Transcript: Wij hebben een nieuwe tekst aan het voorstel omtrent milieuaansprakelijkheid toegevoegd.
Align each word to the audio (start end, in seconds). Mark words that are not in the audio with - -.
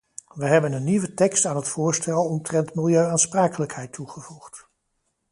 Wij 0.35 0.49
hebben 0.49 0.71
een 0.71 0.83
nieuwe 0.83 1.13
tekst 1.13 1.45
aan 1.45 1.55
het 1.55 1.67
voorstel 1.67 2.23
omtrent 2.25 2.75
milieuaansprakelijkheid 2.75 3.93
toegevoegd. 3.93 4.67